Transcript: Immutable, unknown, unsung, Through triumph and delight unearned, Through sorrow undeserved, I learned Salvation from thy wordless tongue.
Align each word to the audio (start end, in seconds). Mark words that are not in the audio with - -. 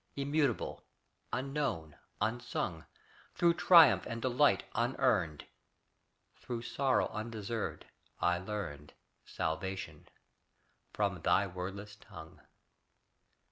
Immutable, 0.15 0.83
unknown, 1.31 1.95
unsung, 2.19 2.87
Through 3.35 3.53
triumph 3.53 4.03
and 4.07 4.19
delight 4.19 4.63
unearned, 4.73 5.45
Through 6.37 6.63
sorrow 6.63 7.07
undeserved, 7.09 7.85
I 8.19 8.39
learned 8.39 8.95
Salvation 9.25 10.07
from 10.91 11.21
thy 11.21 11.45
wordless 11.45 11.97
tongue. 11.97 12.41